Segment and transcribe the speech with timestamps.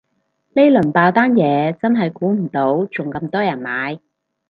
[0.53, 3.99] 呢輪爆單嘢真係估唔到仲咁多人買